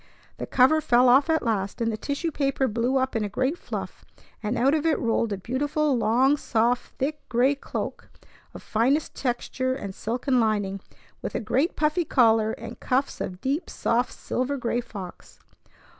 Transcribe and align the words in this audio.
The 0.37 0.47
cover 0.47 0.81
fell 0.81 1.07
off 1.07 1.29
at 1.29 1.43
last, 1.43 1.79
and 1.79 1.91
the 1.91 1.95
tissue 1.95 2.31
paper 2.31 2.67
blew 2.67 2.97
up 2.97 3.15
in 3.15 3.23
a 3.23 3.29
great 3.29 3.55
fluff; 3.55 4.03
and 4.41 4.57
out 4.57 4.73
of 4.73 4.83
it 4.83 4.97
rolled 4.97 5.31
a 5.31 5.37
beautiful 5.37 5.95
long, 5.95 6.37
soft, 6.37 6.95
thick 6.97 7.21
gray 7.29 7.53
cloak 7.53 8.09
of 8.55 8.63
finest 8.63 9.13
texture 9.13 9.75
and 9.75 9.93
silken 9.93 10.39
lining, 10.39 10.79
with 11.21 11.35
a 11.35 11.39
great 11.39 11.75
puffy 11.75 12.03
collar 12.03 12.53
and 12.53 12.79
cuffs 12.79 13.21
of 13.21 13.41
deep, 13.41 13.69
soft 13.69 14.11
silver 14.13 14.57
gray 14.57 14.81
fox. 14.81 15.39